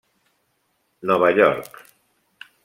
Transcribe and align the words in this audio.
Nova 1.09 1.29
York. 1.37 1.77